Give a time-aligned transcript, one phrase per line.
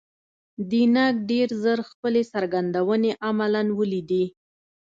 [0.71, 4.25] دینګ ډېر ژر خپلې څرګندونې عملاً ولیدې.